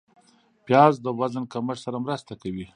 پیاز 0.65 0.93
د 1.05 1.07
وزن 1.19 1.43
کمښت 1.53 1.81
سره 1.85 1.97
مرسته 2.05 2.33
کوي 2.41 2.65